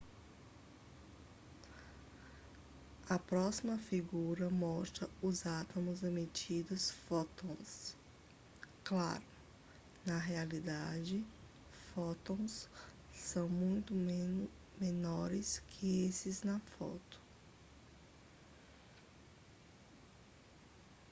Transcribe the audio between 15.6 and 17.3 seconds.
que esses na foto